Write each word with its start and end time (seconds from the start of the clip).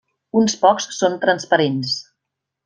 Uns 0.39 0.55
pocs 0.63 0.87
són 1.01 1.19
transparents. 1.27 1.93